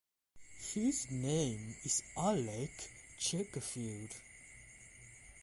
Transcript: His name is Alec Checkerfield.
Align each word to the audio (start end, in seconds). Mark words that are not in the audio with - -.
His 0.73 1.11
name 1.11 1.75
is 1.83 2.01
Alec 2.17 2.71
Checkerfield. 3.19 4.11